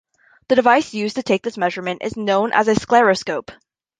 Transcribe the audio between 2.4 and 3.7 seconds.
as a scleroscope.